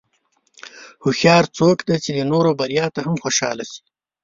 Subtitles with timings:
[1.03, 3.81] هوښیار څوک دی چې د نورو بریا ته هم خوشاله شي.